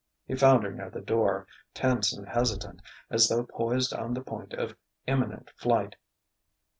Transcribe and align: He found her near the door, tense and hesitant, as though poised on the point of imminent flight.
He 0.25 0.33
found 0.33 0.63
her 0.63 0.71
near 0.71 0.89
the 0.89 0.99
door, 0.99 1.45
tense 1.75 2.11
and 2.11 2.27
hesitant, 2.27 2.81
as 3.11 3.27
though 3.27 3.43
poised 3.43 3.93
on 3.93 4.15
the 4.15 4.21
point 4.23 4.55
of 4.55 4.75
imminent 5.05 5.51
flight. 5.57 5.95